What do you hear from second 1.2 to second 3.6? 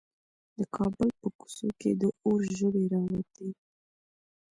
کوڅو کې د اور ژبې راووتې.